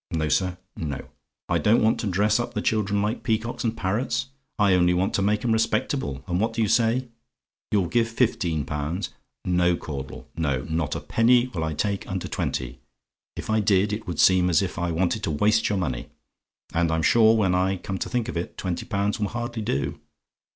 [0.09, 1.09] No, sir, no.
[1.47, 4.29] "I DON'T WANT TO DRESS UP THE CHILDREN LIKE PEACOCKS AND PARROTS!
[4.57, 7.09] "I only want to make 'em respectable and what do you say?
[7.69, 9.09] "YOU'LL GIVE FIFTEEN POUNDS?
[9.45, 12.79] "No, Caudle, no not a penny will I take under twenty;
[13.35, 16.09] if I did, it would seem as if I wanted to waste your money:
[16.73, 19.99] and I'm sure, when I come to think of it, twenty pounds will hardly do.